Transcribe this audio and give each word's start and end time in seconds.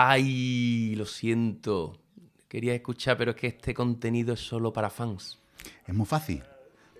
Ay, 0.00 0.94
lo 0.94 1.06
siento. 1.06 1.98
Quería 2.46 2.72
escuchar, 2.72 3.16
pero 3.16 3.32
es 3.32 3.36
que 3.36 3.48
este 3.48 3.74
contenido 3.74 4.32
es 4.34 4.38
solo 4.38 4.72
para 4.72 4.90
fans. 4.90 5.40
Es 5.88 5.92
muy 5.92 6.06
fácil. 6.06 6.44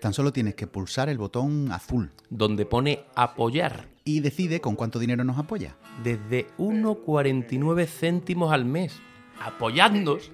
Tan 0.01 0.11
solo 0.13 0.33
tienes 0.33 0.55
que 0.55 0.67
pulsar 0.67 1.07
el 1.07 1.17
botón 1.17 1.71
azul 1.71 2.11
Donde 2.29 2.65
pone 2.65 3.05
apoyar. 3.15 3.87
y 4.03 4.19
decide 4.19 4.59
con 4.59 4.75
cuánto 4.75 4.99
dinero 4.99 5.23
nos 5.23 5.37
apoya. 5.37 5.77
Desde 6.03 6.47
1,49 6.57 7.87
céntimos 7.87 8.51
al 8.51 8.65
mes. 8.65 8.99
Apoyadnos. 9.39 10.29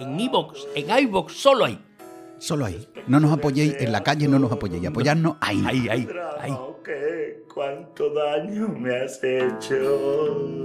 En 0.00 0.18
iVoox, 0.18 0.58
en 0.76 0.98
iVoox, 1.04 1.34
solo 1.34 1.66
ahí. 1.66 1.78
Solo 2.38 2.64
ahí. 2.64 2.88
No 3.06 3.20
nos 3.20 3.32
apoyéis 3.32 3.74
en 3.80 3.92
la 3.92 4.02
calle, 4.02 4.28
no 4.28 4.38
nos 4.38 4.50
apoyéis. 4.50 4.86
Apoyarnos 4.86 5.36
ahí. 5.42 5.62
Ahí, 5.66 5.88
ahí. 5.90 6.08
¿Cuánto 7.52 8.14
daño 8.14 8.66
me 8.68 8.96
has 8.96 9.22
hecho? 9.22 10.64